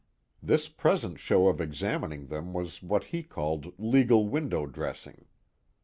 [0.41, 5.25] This present show of examining them was what he called legal window dressing.